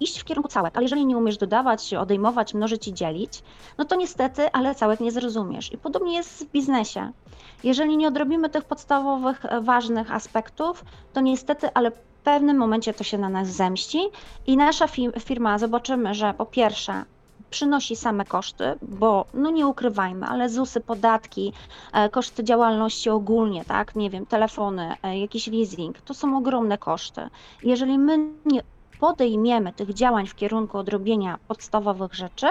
iść 0.00 0.20
w 0.20 0.24
kierunku 0.24 0.48
całek, 0.48 0.76
ale 0.76 0.84
jeżeli 0.84 1.06
nie 1.06 1.16
umiesz 1.16 1.38
dodawać, 1.38 1.94
odejmować, 1.94 2.54
mnożyć 2.54 2.88
i 2.88 2.94
dzielić, 2.94 3.42
no 3.78 3.84
to 3.84 3.96
niestety, 3.96 4.52
ale 4.52 4.74
całek 4.74 5.00
nie 5.00 5.12
zrozumiesz. 5.12 5.72
I 5.72 5.78
podobnie 5.78 6.16
jest 6.16 6.44
w 6.44 6.50
biznesie. 6.50 7.12
Jeżeli 7.64 7.96
nie 7.96 8.08
odrobimy 8.08 8.50
tych 8.50 8.64
podstawowych, 8.64 9.44
e, 9.44 9.60
ważnych 9.60 10.12
aspektów, 10.12 10.84
to 11.12 11.20
niestety, 11.20 11.68
ale 11.74 11.90
w 11.90 11.98
pewnym 12.24 12.56
momencie 12.56 12.94
to 12.94 13.04
się 13.04 13.18
na 13.18 13.28
nas 13.28 13.48
zemści 13.48 14.00
i 14.46 14.56
nasza 14.56 14.86
fi- 14.86 15.20
firma 15.20 15.58
zobaczymy, 15.58 16.14
że 16.14 16.34
po 16.34 16.46
pierwsze 16.46 17.04
przynosi 17.50 17.96
same 17.96 18.24
koszty, 18.24 18.74
bo 18.82 19.24
no 19.34 19.50
nie 19.50 19.66
ukrywajmy, 19.66 20.26
ale 20.26 20.48
ZUSy, 20.48 20.80
podatki, 20.80 21.52
e, 21.92 22.08
koszty 22.08 22.44
działalności 22.44 23.10
ogólnie, 23.10 23.64
tak, 23.64 23.96
nie 23.96 24.10
wiem, 24.10 24.26
telefony, 24.26 24.94
e, 25.02 25.18
jakiś 25.18 25.46
leasing, 25.46 26.00
to 26.00 26.14
są 26.14 26.36
ogromne 26.38 26.78
koszty. 26.78 27.28
Jeżeli 27.62 27.98
my 27.98 28.18
nie 28.44 28.62
podejmiemy 29.00 29.72
tych 29.72 29.94
działań 29.94 30.26
w 30.26 30.34
kierunku 30.34 30.78
odrobienia 30.78 31.38
podstawowych 31.48 32.14
rzeczy, 32.14 32.46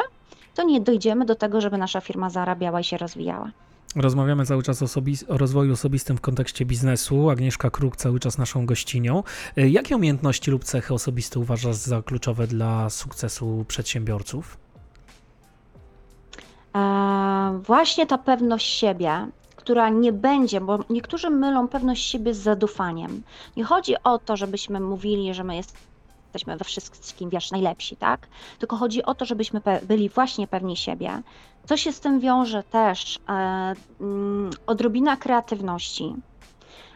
to 0.56 0.64
nie 0.64 0.82
dojdziemy 0.82 1.25
do 1.25 1.36
tego, 1.36 1.62
żeby 1.62 1.78
nasza 1.78 2.02
firma 2.02 2.30
zarabiała 2.30 2.80
i 2.80 2.84
się 2.84 2.98
rozwijała. 2.98 3.52
Rozmawiamy 3.96 4.46
cały 4.46 4.64
czas 4.64 4.82
o, 4.82 4.86
osobis- 4.86 5.32
o 5.32 5.38
rozwoju 5.38 5.74
osobistym 5.74 6.18
w 6.18 6.22
kontekście 6.22 6.66
biznesu. 6.66 7.30
Agnieszka 7.30 7.70
Kruk 7.70 7.96
cały 7.96 8.20
czas 8.20 8.38
naszą 8.38 8.66
gościnią. 8.66 9.24
Y, 9.58 9.70
Jakie 9.70 9.96
umiejętności 9.96 10.52
lub 10.52 10.64
cechy 10.64 10.94
osobiste 10.94 11.40
uważasz 11.40 11.75
za 11.75 12.02
kluczowe 12.02 12.48
dla 12.48 12.90
sukcesu 12.90 13.66
przedsiębiorców? 13.68 14.58
Właśnie 17.62 18.06
ta 18.08 18.18
pewność 18.18 18.68
siebie, 18.80 19.28
która 19.56 19.90
nie 19.90 20.14
będzie, 20.14 20.62
bo 20.62 20.80
niektórzy 20.90 21.30
mylą 21.30 21.68
pewność 21.68 22.06
siebie 22.06 22.34
z 22.34 22.38
zadufaniem. 22.38 23.24
Nie 23.58 23.64
chodzi 23.64 23.96
o 24.04 24.18
to, 24.20 24.38
żebyśmy 24.38 24.80
mówili, 24.80 25.34
że 25.34 25.44
my 25.44 25.56
jesteśmy 25.56 25.95
we 26.46 26.63
wszystkim, 26.63 27.30
wiesz, 27.30 27.51
najlepsi, 27.51 27.96
tak? 27.96 28.27
Tylko 28.60 28.75
chodzi 28.75 29.04
o 29.04 29.15
to, 29.15 29.25
żebyśmy 29.25 29.62
byli 29.84 30.10
właśnie 30.10 30.48
pewni 30.48 30.77
siebie. 30.77 31.22
Co 31.65 31.77
się 31.77 31.92
z 31.92 32.00
tym 32.00 32.20
wiąże 32.20 32.63
też? 32.63 33.20
E, 33.30 33.32
mm, 34.01 34.50
odrobina 34.68 35.18
kreatywności. 35.18 36.15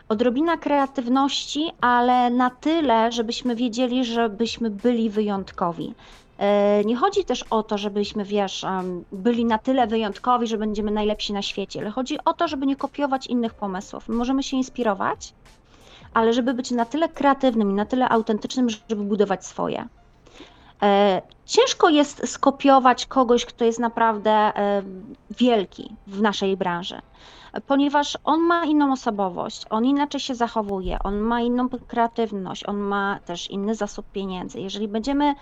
Odrobina 0.10 0.58
kreatywności, 0.58 1.72
ale 1.82 2.30
na 2.30 2.50
tyle, 2.50 3.12
żebyśmy 3.12 3.56
wiedzieli, 3.56 4.06
żebyśmy 4.06 4.70
byli 4.70 5.10
wyjątkowi. 5.10 5.94
E, 6.38 6.84
Nie 6.86 6.96
chodzi 6.96 7.26
też 7.26 7.44
o 7.44 7.64
to, 7.64 7.78
żebyśmy, 7.78 8.26
wiesz, 8.26 8.66
byli 9.12 9.46
na 9.46 9.58
tyle 9.58 9.88
wyjątkowi, 9.88 10.48
że 10.48 10.58
będziemy 10.58 10.92
najlepsi 10.92 11.34
na 11.34 11.42
świecie, 11.42 11.80
ale 11.80 11.90
chodzi 11.92 12.18
o 12.26 12.34
to, 12.34 12.48
żeby 12.48 12.66
nie 12.66 12.76
kopiować 12.76 13.28
innych 13.28 13.54
pomysłów. 13.54 14.08
My 14.10 14.16
możemy 14.16 14.44
się 14.44 14.58
inspirować, 14.58 15.34
ale 16.14 16.34
żeby 16.34 16.54
być 16.54 16.72
na 16.72 16.86
tyle 16.86 17.10
kreatywnym 17.10 17.72
i 17.72 17.74
na 17.74 17.86
tyle 17.86 18.10
autentycznym, 18.10 18.68
żeby 18.70 19.04
budować 19.04 19.46
swoje. 19.46 19.88
E, 20.82 21.22
Ciężko 21.50 21.90
jest 21.90 22.30
skopiować 22.30 23.06
kogoś, 23.06 23.46
kto 23.46 23.66
jest 23.66 23.80
naprawdę 23.80 24.32
e, 24.32 24.84
wielki 25.30 25.96
w 26.08 26.22
naszej 26.22 26.58
branży, 26.58 27.02
ponieważ 27.68 28.18
on 28.24 28.40
ma 28.40 28.66
inną 28.66 28.92
osobowość, 28.92 29.66
on 29.70 29.86
inaczej 29.86 30.20
się 30.20 30.36
zachowuje, 30.36 30.98
on 31.04 31.20
ma 31.20 31.42
inną 31.42 31.70
kreatywność, 31.70 32.66
on 32.66 32.78
ma 32.78 33.20
też 33.26 33.50
inny 33.50 33.76
zasób 33.76 34.06
pieniędzy. 34.12 34.60
Jeżeli 34.60 34.88
będziemy 34.88 35.36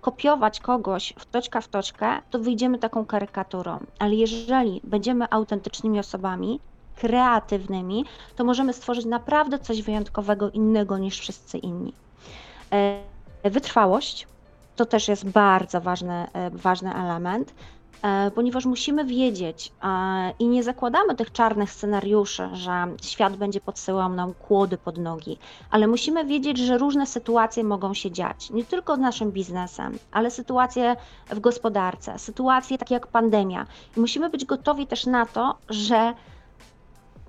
kopiować 0.00 0.60
kogoś 0.60 1.14
w 1.18 1.26
toczka 1.26 1.60
w 1.60 1.68
toczkę, 1.68 2.22
to 2.30 2.38
wyjdziemy 2.38 2.78
taką 2.78 3.06
karykaturą. 3.06 3.78
Ale 3.98 4.14
jeżeli 4.14 4.80
będziemy 4.84 5.26
autentycznymi 5.30 5.98
osobami, 5.98 6.60
kreatywnymi, 6.96 8.04
to 8.36 8.44
możemy 8.44 8.72
stworzyć 8.72 9.04
naprawdę 9.04 9.58
coś 9.58 9.82
wyjątkowego, 9.82 10.50
innego 10.50 10.98
niż 10.98 11.18
wszyscy 11.18 11.58
inni. 11.58 11.92
E, 12.72 13.00
Wytrwałość 13.50 14.26
to 14.76 14.86
też 14.86 15.08
jest 15.08 15.28
bardzo 15.28 15.80
ważny, 15.80 16.26
e, 16.32 16.50
ważny 16.50 16.94
element, 16.94 17.54
e, 18.02 18.30
ponieważ 18.30 18.64
musimy 18.64 19.04
wiedzieć 19.04 19.72
i 20.38 20.48
nie 20.48 20.62
zakładamy 20.62 21.14
tych 21.14 21.32
czarnych 21.32 21.70
scenariuszy, 21.70 22.48
że 22.52 22.86
świat 23.02 23.36
będzie 23.36 23.60
podsyłał 23.60 24.08
nam 24.12 24.34
kłody 24.34 24.78
pod 24.78 24.98
nogi, 24.98 25.38
ale 25.70 25.86
musimy 25.86 26.24
wiedzieć, 26.24 26.58
że 26.58 26.78
różne 26.78 27.06
sytuacje 27.06 27.64
mogą 27.64 27.94
się 27.94 28.10
dziać, 28.10 28.50
nie 28.50 28.64
tylko 28.64 28.96
z 28.96 28.98
naszym 28.98 29.32
biznesem, 29.32 29.98
ale 30.12 30.30
sytuacje 30.30 30.96
w 31.30 31.40
gospodarce, 31.40 32.18
sytuacje 32.18 32.78
takie 32.78 32.94
jak 32.94 33.06
pandemia. 33.06 33.66
I 33.96 34.00
musimy 34.00 34.30
być 34.30 34.44
gotowi 34.44 34.86
też 34.86 35.06
na 35.06 35.26
to, 35.26 35.54
że 35.68 36.14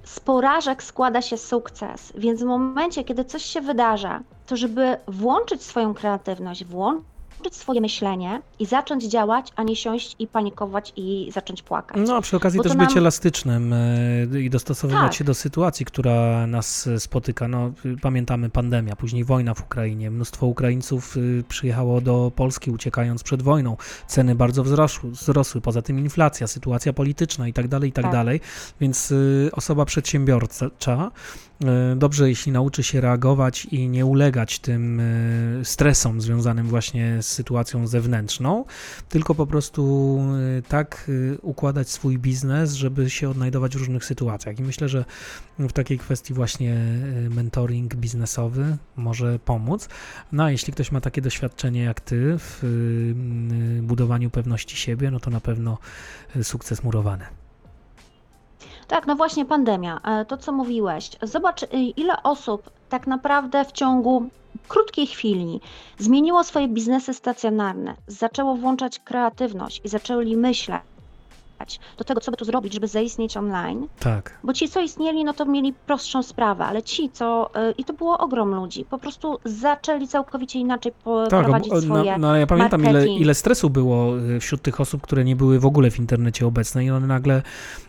z 0.05 0.19
porażek 0.19 0.83
składa 0.83 1.21
się 1.21 1.37
sukces, 1.37 2.13
więc 2.15 2.41
w 2.41 2.45
momencie, 2.45 3.03
kiedy 3.03 3.25
coś 3.25 3.43
się 3.45 3.61
wydarza, 3.61 4.21
to 4.47 4.57
żeby 4.57 4.97
włączyć 5.07 5.63
swoją 5.63 5.93
kreatywność, 5.93 6.65
włączyć 6.65 7.14
swoje 7.51 7.81
myślenie 7.81 8.41
i 8.59 8.65
zacząć 8.65 9.03
działać, 9.03 9.51
a 9.55 9.63
nie 9.63 9.75
siąść 9.75 10.15
i 10.19 10.27
panikować 10.27 10.93
i 10.95 11.31
zacząć 11.33 11.61
płakać. 11.63 11.97
No, 12.07 12.15
a 12.15 12.21
przy 12.21 12.37
okazji 12.37 12.59
też 12.59 12.75
nam- 12.75 12.87
być 12.87 12.97
elastycznym 12.97 13.73
e, 13.73 14.41
i 14.41 14.49
dostosowywać 14.49 15.01
Tak. 15.03 15.13
się 15.13 15.23
do 15.23 15.33
sytuacji, 15.33 15.85
która 15.85 16.47
nas 16.47 16.87
e, 16.87 16.99
spotyka. 16.99 17.47
No, 17.47 17.71
pamiętamy 18.01 18.49
pandemia, 18.49 18.95
później 18.95 19.23
wojna 19.23 19.53
w 19.53 19.61
Ukrainie. 19.61 20.11
Mnóstwo 20.11 20.45
Ukraińców 20.47 21.17
y, 21.17 21.43
przyjechało 21.49 22.01
do 22.01 22.31
Polski 22.35 22.71
uciekając 22.71 23.23
przed 23.23 23.41
wojną. 23.41 23.77
Ceny 24.07 24.35
bardzo 24.35 24.63
wzrosły, 24.63 25.11
wzrosły. 25.11 25.61
poza 25.61 25.81
tym 25.81 25.99
inflacja, 25.99 26.47
sytuacja 26.47 26.93
polityczna 26.93 27.47
i 27.47 27.53
tak 27.53 27.67
dalej, 27.67 27.89
i 27.89 27.93
tak 27.93 28.03
Tak. 28.05 28.13
dalej. 28.13 28.41
Więc 28.81 29.11
y, 29.11 29.49
osoba 29.53 29.85
przedsiębiorcza 29.85 31.11
y, 31.61 31.65
dobrze, 31.95 32.29
jeśli 32.29 32.51
nauczy 32.51 32.83
się 32.83 33.01
reagować 33.01 33.65
i 33.65 33.89
nie 33.89 34.05
ulegać 34.05 34.59
tym 34.59 35.01
stresom 35.63 36.21
związanym 36.21 36.67
właśnie 36.67 37.17
z 37.25 37.33
sytuacją 37.33 37.87
zewnętrzną, 37.87 38.65
tylko 39.09 39.35
po 39.35 39.47
prostu 39.47 40.19
y, 40.57 40.61
tak 40.61 41.05
y, 41.09 41.37
układać 41.41 41.89
swój 41.89 42.17
biznes, 42.17 42.73
żeby 42.73 43.09
się 43.09 43.29
odnajdować 43.29 43.75
w 43.75 43.79
różnych 43.79 44.05
sytuacjach. 44.05 44.59
I 44.59 44.63
myślę, 44.63 44.89
że 44.89 45.05
w 45.59 45.73
takiej 45.73 45.99
kwestii 45.99 46.33
właśnie 46.33 46.73
y, 47.25 47.29
mentoring 47.29 47.95
biznesowy 47.95 48.77
może 48.95 49.39
pomóc. 49.39 49.89
No 50.31 50.43
a 50.43 50.51
jeśli 50.51 50.73
ktoś 50.73 50.91
ma 50.91 51.01
takie 51.01 51.21
doświadczenie 51.21 51.83
jak 51.83 52.01
ty 52.01 52.35
w 52.37 52.63
budowaniu 53.81 54.29
pewności 54.29 54.77
siebie, 54.77 55.11
no 55.11 55.19
to 55.19 55.29
na 55.29 55.39
pewno 55.39 55.77
sukces 56.43 56.83
murowany. 56.83 57.25
Tak, 58.87 59.07
no 59.07 59.15
właśnie 59.15 59.45
pandemia, 59.45 59.99
e, 60.03 60.25
to 60.25 60.37
co 60.37 60.51
mówiłeś. 60.51 61.11
Zobacz, 61.21 61.65
ile 61.97 62.23
osób 62.23 62.69
tak 62.89 63.07
naprawdę 63.07 63.65
w 63.65 63.71
ciągu 63.71 64.29
krótkiej 64.67 65.07
chwili 65.07 65.61
zmieniło 65.97 66.43
swoje 66.43 66.67
biznesy 66.67 67.13
stacjonarne, 67.13 67.95
zaczęło 68.07 68.55
włączać 68.55 68.99
kreatywność 68.99 69.81
i 69.83 69.89
zaczęli 69.89 70.37
myśleć 70.37 70.81
do 71.97 72.03
tego, 72.03 72.21
co 72.21 72.31
by 72.31 72.37
tu 72.37 72.45
zrobić, 72.45 72.73
żeby 72.73 72.87
zaistnieć 72.87 73.37
online. 73.37 73.87
Tak. 73.99 74.39
Bo 74.43 74.53
ci, 74.53 74.69
co 74.69 74.81
istnieli, 74.81 75.23
no 75.23 75.33
to 75.33 75.45
mieli 75.45 75.73
prostszą 75.73 76.23
sprawę, 76.23 76.65
ale 76.65 76.83
ci, 76.83 77.09
co. 77.09 77.51
y, 77.69 77.71
I 77.77 77.83
to 77.83 77.93
było 77.93 78.17
ogrom 78.17 78.55
ludzi, 78.55 78.85
po 78.89 78.97
prostu 78.97 79.39
zaczęli 79.45 80.07
całkowicie 80.07 80.59
inaczej 80.59 80.91
Tak, 81.29 81.43
prowadzić 81.43 81.69
bo- 81.73 81.81
swoje. 81.81 82.11
no, 82.11 82.17
no 82.17 82.35
ja 82.35 82.47
pamiętam, 82.47 82.81
ile, 82.81 82.91
marketing. 82.91 83.21
ile 83.21 83.33
stresu 83.33 83.69
było 83.69 84.19
y, 84.19 84.39
wśród 84.39 84.61
tych 84.61 84.81
osób, 84.81 85.01
które 85.01 85.23
nie 85.23 85.35
były 85.35 85.59
w 85.59 85.65
ogóle 85.65 85.91
w 85.91 85.99
internecie 85.99 86.47
obecne 86.47 86.85
i 86.85 86.91
one 86.91 87.07
nagle, 87.07 87.41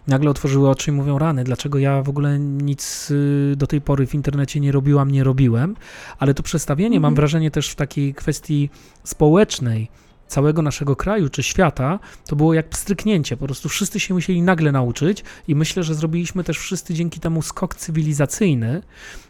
nagle 0.07 0.31
otworzyły 0.31 0.69
oczy 0.69 0.91
i 0.91 0.95
mówią, 0.95 1.19
rany, 1.19 1.45
dlaczego 1.45 1.79
ja 1.79 2.03
w 2.03 2.09
ogóle 2.09 2.39
nic 2.39 3.11
y, 3.11 3.55
do 3.57 3.67
tej 3.67 3.81
pory 3.81 4.07
w 4.07 4.15
internecie 4.15 4.61
nie 4.61 4.73
robiłam, 4.73 5.11
nie 5.11 5.25
robiłem, 5.25 5.77
ale 6.19 6.35
to 6.35 6.43
przestawienie, 6.43 7.01
mam 7.01 7.05
Mhm. 7.13 7.15
wrażenie 7.15 7.51
też 7.51 7.69
w 7.71 7.75
takiej 7.75 8.15
kwestii 8.15 8.71
społecznej, 9.05 9.89
całego 10.28 10.62
naszego 10.62 10.97
kraju 10.97 11.28
czy 11.28 11.42
świata, 11.42 11.99
to 12.26 12.37
było 12.37 12.54
jak 12.54 12.68
pstryknięcie. 12.68 13.37
Po 13.37 13.45
prostu 13.45 13.68
wszyscy 13.68 14.00
się 14.00 14.14
musieli 14.14 14.42
nagle 14.42 14.73
nauczyć 14.73 15.25
i 15.49 15.54
myślę, 15.54 15.83
że 15.83 15.95
zrobiliśmy 15.95 16.45
też 16.45 16.59
wszyscy 16.59 16.95
dzięki 16.95 17.21
temu 17.21 17.42
skok 17.42 17.75
cywilizacyjny. 17.75 18.83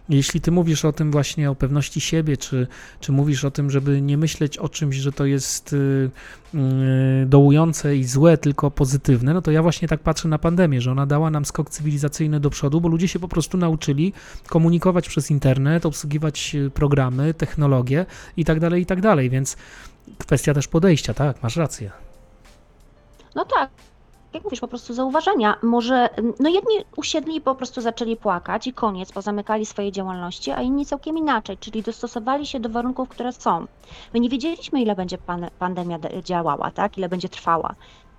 Jeśli 0.09 0.41
ty 0.41 0.51
mówisz 0.51 0.85
o 0.85 0.93
tym 0.93 1.11
właśnie, 1.11 1.51
o 1.51 1.55
pewności 1.55 2.01
siebie, 2.01 2.37
czy, 2.37 2.67
czy 3.01 3.13
mówisz 3.13 3.45
o 3.45 3.51
tym, 3.51 3.71
żeby 3.71 4.03
nie 4.03 4.17
myśleć 4.17 4.59
o 4.59 4.69
czymś, 4.69 4.97
że 4.97 5.13
to 5.13 5.25
jest 5.25 5.73
y, 5.73 6.11
y, 6.55 7.27
dołujące 7.27 7.97
i 7.97 8.05
złe, 8.05 8.39
tylko 8.39 8.71
pozytywne, 8.71 9.35
no 9.35 9.43
to 9.43 9.51
ja 9.51 9.63
właśnie 9.63 9.89
tak 9.89 10.01
patrzę 10.01 10.29
na 10.29 10.39
pandemię, 10.39 10.81
że 10.81 10.93
ona 10.93 11.07
dała 11.07 11.31
nam 11.31 11.45
skok 11.45 11.71
cywilizacyjny 11.71 12.41
do 12.41 12.51
przodu, 12.51 12.81
bo 12.81 12.89
ludzie 12.89 13.09
się 13.09 13.19
po 13.19 13.29
prostu 13.29 13.59
nauczyli 13.59 14.13
komunikować 14.47 15.09
przez 15.09 15.31
internet, 15.31 15.87
obsługiwać 15.87 16.55
y, 16.55 16.71
programy, 16.71 17.35
technologie 17.35 18.07
i 18.37 18.45
tak 18.45 18.61
dalej, 18.61 18.83
i 18.83 18.87
tak 18.87 19.01
dalej, 19.01 19.31
więc 19.31 19.57
kwestia 20.19 20.55
też 20.55 20.69
podejścia, 20.69 21.15
tak, 21.15 21.43
masz 21.43 21.57
rację. 21.57 21.91
No 23.35 23.45
tak. 23.45 23.71
Jak 24.33 24.45
mówisz, 24.45 24.61
po 24.61 24.69
prostu 24.69 24.95
zauważenia. 24.95 25.57
Może, 25.63 26.09
no 26.41 26.49
jedni 26.49 26.75
usiedli 26.97 27.37
i 27.37 27.41
po 27.41 27.55
prostu 27.55 27.81
zaczęli 27.81 28.17
płakać 28.17 28.67
i 28.67 28.73
koniec, 28.73 29.13
pozamykali 29.13 29.67
swoje 29.67 29.93
działalności, 29.93 30.51
a 30.51 30.63
inni 30.63 30.87
całkiem 30.87 31.19
inaczej, 31.19 31.59
czyli 31.59 31.83
dostosowali 31.83 32.47
się 32.47 32.61
do 32.61 32.69
warunków, 32.69 33.09
które 33.09 33.33
są. 33.33 33.67
My 34.15 34.21
nie 34.21 34.29
wiedzieliśmy, 34.29 34.83
ile 34.83 34.95
będzie 34.95 35.19
pan, 35.19 35.47
pandemia 35.59 35.99
de- 35.99 36.23
działała, 36.23 36.71
tak? 36.71 36.99
Ile 36.99 37.09
będzie 37.09 37.29
trwała. 37.29 37.75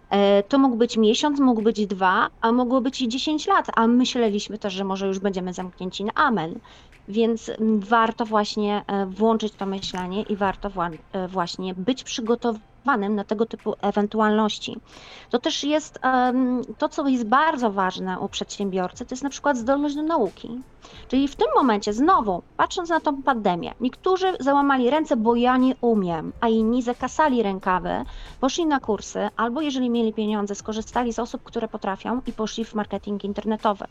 E, 0.10 0.44
To 0.44 0.60
mógł 0.60 0.76
być 0.76 0.98
miesiąc, 0.98 1.40
mógł 1.40 1.62
być 1.62 1.88
dwa, 1.88 2.30
a 2.42 2.52
mogło 2.52 2.82
być 2.82 3.02
i 3.02 3.08
10 3.08 3.48
lat, 3.48 3.66
a 3.76 3.88
myśleliśmy 3.88 4.58
też, 4.60 4.74
że 4.74 4.84
może 4.84 5.08
już 5.08 5.20
będziemy 5.20 5.54
zamknięci 5.54 6.04
na 6.04 6.14
amen. 6.14 6.60
Więc 7.08 7.50
mm, 7.50 7.80
warto 7.80 8.26
właśnie 8.26 8.84
e, 8.88 9.06
włączyć 9.06 9.54
to 9.54 9.66
myślenie 9.66 10.22
i 10.22 10.36
warto 10.36 10.70
e, 11.12 11.28
właśnie 11.28 11.74
być 11.76 12.04
przygotowanym 12.04 12.62
na 12.86 13.24
tego 13.24 13.46
typu 13.46 13.76
ewentualności. 13.82 14.78
To 15.30 15.40
też 15.40 15.64
jest 15.64 16.00
to, 16.78 16.90
co 16.90 17.08
jest 17.08 17.26
bardzo 17.26 17.72
ważne 17.72 18.20
u 18.20 18.30
przedsiębiorcy, 18.30 19.06
to 19.06 19.14
jest 19.14 19.24
na 19.24 19.30
przykład 19.30 19.58
zdolność 19.58 19.96
do 19.96 20.04
nauki. 20.04 20.62
Czyli 21.08 21.28
w 21.28 21.36
tym 21.36 21.48
momencie, 21.56 21.94
znowu, 21.94 22.42
patrząc 22.58 22.90
na 22.90 23.00
tą 23.00 23.24
pandemię, 23.24 23.74
niektórzy 23.82 24.34
załamali 24.40 24.90
ręce, 24.90 25.16
bo 25.18 25.36
ja 25.36 25.58
nie 25.58 25.76
umiem, 25.82 26.34
a 26.42 26.48
inni 26.48 26.82
zakasali 26.82 27.44
rękawy, 27.44 28.06
poszli 28.40 28.66
na 28.66 28.80
kursy, 28.80 29.30
albo 29.38 29.62
jeżeli 29.62 29.90
mieli 29.90 30.14
pieniądze, 30.14 30.56
skorzystali 30.56 31.14
z 31.14 31.20
osób, 31.20 31.44
które 31.44 31.68
potrafią 31.68 32.22
i 32.28 32.34
poszli 32.34 32.66
w 32.66 32.74
marketing 32.74 33.24
internetowy. 33.24 33.86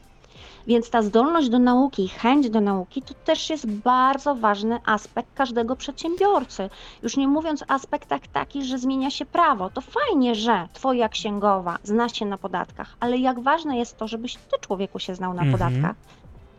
Więc 0.66 0.90
ta 0.90 1.02
zdolność 1.02 1.49
do 1.49 1.58
nauki, 1.58 2.08
chęć 2.08 2.50
do 2.50 2.61
nauki 2.61 3.02
to 3.02 3.14
też 3.14 3.50
jest 3.50 3.66
bardzo 3.66 4.35
ważny 4.35 4.78
aspekt 4.87 5.28
każdego 5.35 5.76
przedsiębiorcy. 5.76 6.70
Już 7.02 7.16
nie 7.16 7.28
mówiąc 7.28 7.62
o 7.62 7.70
aspektach 7.70 8.20
takich, 8.32 8.64
że 8.64 8.78
zmienia 8.78 9.11
się 9.11 9.26
prawo. 9.26 9.70
To 9.70 9.80
fajnie, 9.80 10.35
że 10.35 10.68
twoja 10.73 11.08
księgowa 11.08 11.78
zna 11.82 12.08
się 12.08 12.26
na 12.26 12.38
podatkach, 12.38 12.96
ale 13.00 13.18
jak 13.18 13.40
ważne 13.40 13.78
jest 13.78 13.96
to, 13.96 14.08
żebyś 14.08 14.35
ty 14.35 14.56
człowieku 14.61 14.99
się 14.99 15.14
znał 15.14 15.35
na 15.35 15.42
Mhm. 15.42 15.52
podatkach. 15.58 15.96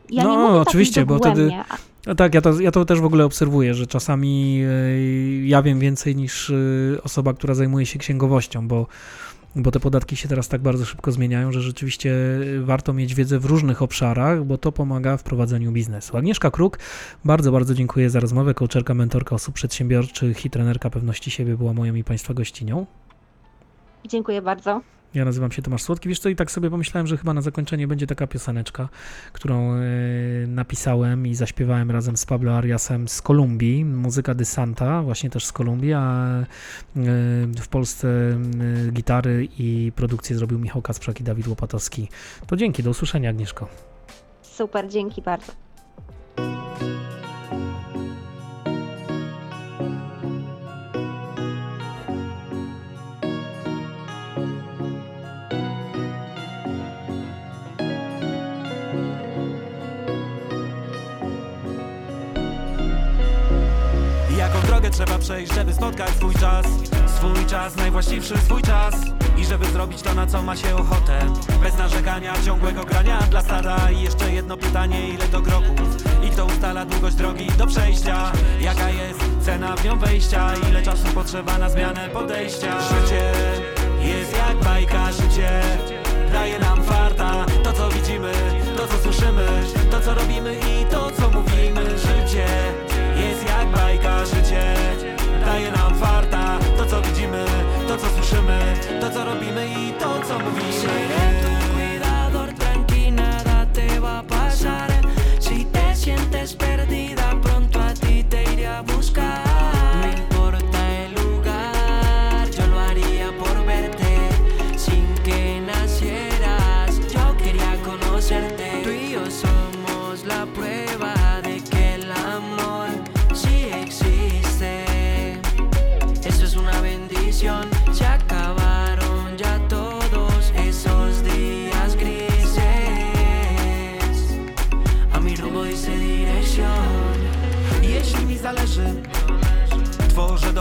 Ja 0.09 0.23
No, 0.23 0.31
nie 0.31 0.37
mówię 0.37 0.59
tak 0.59 0.67
oczywiście, 0.67 1.05
bo 1.05 1.17
wtedy- 1.17 1.51
No 2.07 2.15
tak, 2.15 2.33
ja 2.33 2.41
to, 2.41 2.59
ja 2.59 2.71
to 2.71 2.85
też 2.85 3.01
w 3.01 3.05
ogóle 3.05 3.25
obserwuję, 3.25 3.73
że 3.73 3.87
czasami 3.87 4.61
e, 4.63 5.47
ja 5.47 5.61
wiem 5.61 5.79
więcej 5.79 6.15
niż 6.15 6.49
e, 6.49 6.53
osoba, 7.03 7.33
która 7.33 7.53
zajmuje 7.53 7.85
się 7.85 7.99
księgowością, 7.99 8.67
bo, 8.67 8.85
bo 9.55 9.71
te 9.71 9.79
podatki 9.79 10.15
się 10.15 10.27
teraz 10.29 10.47
tak 10.47 10.61
bardzo 10.61 10.85
szybko 10.85 11.11
zmieniają, 11.11 11.51
że 11.51 11.61
rzeczywiście 11.61 12.15
warto 12.61 12.93
mieć 12.93 13.15
wiedzę 13.15 13.39
w 13.39 13.45
różnych 13.45 13.81
obszarach, 13.81 14.43
bo 14.43 14.57
to 14.57 14.71
pomaga 14.71 15.17
w 15.17 15.23
prowadzeniu 15.23 15.71
biznesu. 15.71 16.17
Agnieszka 16.17 16.51
Kruk, 16.51 16.79
bardzo, 17.25 17.51
bardzo 17.51 17.73
dziękuję 17.73 18.09
za 18.09 18.19
rozmowę. 18.19 18.53
Coacherka, 18.53 18.93
mentorka 18.93 19.35
osób 19.35 19.55
przedsiębiorczych 19.55 20.45
i 20.45 20.49
trenerka 20.49 20.89
pewności 20.89 21.31
siebie 21.31 21.57
była 21.57 21.73
moją 21.73 21.95
i 21.95 22.03
Państwa 22.03 22.33
gościnią. 22.33 22.85
Dziękuję 24.05 24.41
bardzo. 24.41 24.81
Ja 25.13 25.25
nazywam 25.25 25.51
się 25.51 25.61
Tomasz 25.61 25.83
Słodki. 25.83 26.09
Wiesz 26.09 26.19
co, 26.19 26.29
i 26.29 26.35
tak 26.35 26.51
sobie 26.51 26.69
pomyślałem, 26.69 27.07
że 27.07 27.17
chyba 27.17 27.33
na 27.33 27.41
zakończenie 27.41 27.87
będzie 27.87 28.07
taka 28.07 28.27
pioseneczka, 28.27 28.89
którą 29.33 29.73
e, 29.73 29.79
napisałem 30.47 31.27
i 31.27 31.35
zaśpiewałem 31.35 31.91
razem 31.91 32.17
z 32.17 32.25
Pablo 32.25 32.57
Ariasem 32.57 33.07
z 33.07 33.21
Kolumbii, 33.21 33.85
muzyka 33.85 34.33
de 34.33 34.45
Santa, 34.45 35.03
właśnie 35.03 35.29
też 35.29 35.45
z 35.45 35.51
Kolumbii, 35.51 35.93
a 35.93 36.27
e, 36.39 36.45
w 37.61 37.67
Polsce 37.69 38.07
e, 38.07 38.91
gitary 38.91 39.47
i 39.59 39.91
produkcję 39.95 40.35
zrobił 40.35 40.59
Michał 40.59 40.81
Kasprzak 40.81 41.19
i 41.19 41.23
Dawid 41.23 41.47
Łopatowski. 41.47 42.07
To 42.47 42.55
dzięki, 42.55 42.83
do 42.83 42.89
usłyszenia 42.89 43.29
Agnieszko. 43.29 43.67
Super, 44.41 44.89
dzięki 44.89 45.21
bardzo. 45.21 45.66
Drogę 64.87 65.05
trzeba 65.05 65.19
przejść, 65.19 65.53
żeby 65.53 65.73
spotkać 65.73 66.09
swój 66.09 66.33
czas. 66.33 66.65
Swój 67.17 67.45
czas, 67.45 67.75
najwłaściwszy 67.75 68.37
swój 68.37 68.61
czas. 68.61 68.95
I 69.37 69.45
żeby 69.45 69.65
zrobić 69.65 70.01
to, 70.01 70.13
na 70.13 70.27
co 70.27 70.41
ma 70.41 70.55
się 70.55 70.75
ochotę. 70.75 71.19
Bez 71.63 71.77
narzekania, 71.77 72.33
ciągłego 72.45 72.83
grania 72.83 73.19
dla 73.31 73.41
stada. 73.41 73.91
I 73.91 74.01
jeszcze 74.01 74.31
jedno 74.31 74.57
pytanie, 74.57 75.09
ile 75.09 75.27
to 75.27 75.41
kroków? 75.41 75.97
I 76.23 76.29
kto 76.29 76.45
ustala 76.45 76.85
długość 76.85 77.15
drogi 77.15 77.47
do 77.57 77.67
przejścia? 77.67 78.31
Jaka 78.61 78.89
jest 78.89 79.19
cena 79.41 79.75
w 79.75 79.85
nią 79.85 79.99
wejścia? 79.99 80.53
Ile 80.69 80.81
czasu 80.81 81.07
potrzeba 81.07 81.57
na 81.57 81.69
zmianę 81.69 82.09
podejścia? 82.09 82.81
Życie 82.81 83.31
jest 84.01 84.37
jak 84.37 84.57
bajka, 84.63 85.11
życie 85.11 85.61
Daje 86.33 86.59
nam 86.59 86.83
farta, 86.83 87.45
to 87.63 87.73
co 87.73 87.89
widzimy, 87.89 88.31
to 88.77 88.87
co 88.87 88.97
słyszymy. 88.97 89.47
To 89.91 89.99
co 89.99 90.13
robimy 90.13 90.55
i 90.55 90.85
to 90.85 91.06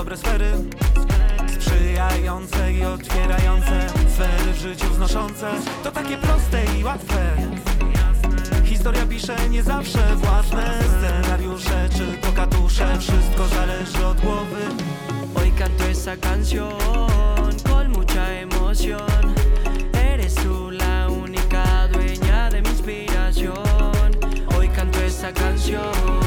dobre 0.07 0.17
sfery 0.17 0.53
Sprzyjające 1.59 2.73
i 2.73 2.85
otwierające 2.85 3.87
Sfery 4.15 4.53
w 4.53 4.57
życiu 4.57 4.87
wznoszące. 4.91 5.51
To 5.85 5.93
takie 5.93 6.17
proste 6.17 6.65
i 6.81 6.85
łatwe. 6.85 7.37
Historia 8.65 9.07
pisze 9.07 9.37
nie 9.51 9.63
zawsze 9.63 10.17
własne. 10.17 10.79
Scenariusze 10.99 11.89
Czy 11.97 12.19
to 12.21 12.33
katusze, 12.33 12.99
wszystko 12.99 13.49
zależy 13.49 14.07
od 14.07 14.21
głowy. 14.21 14.63
Hoy 15.35 15.53
canto 15.59 15.85
esa 15.85 16.17
canción 16.17 16.73
con 17.69 17.91
mucha 17.93 18.27
emoción. 18.29 19.35
Eres 20.13 20.35
tú 20.35 20.71
la 20.71 21.09
única 21.09 21.89
dueña 21.89 22.51
de 22.51 22.63
mi 22.63 22.69
inspiración. 22.69 24.11
Hoy 24.57 24.69
canto 24.69 24.99
esa 25.01 25.33
canción 25.33 26.26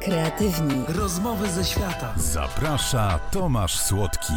kreatywni. 0.00 0.84
Rozmowy 0.88 1.50
ze 1.50 1.64
świata. 1.64 2.12
Zaprasza 2.16 3.18
Tomasz 3.30 3.78
Słodki. 3.78 4.32